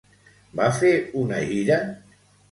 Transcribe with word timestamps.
Va 0.59 0.69
fer 0.77 0.93
una 1.23 1.41
gira? 1.49 1.77